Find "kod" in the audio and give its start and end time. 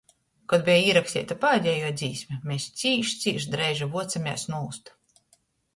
0.51-0.63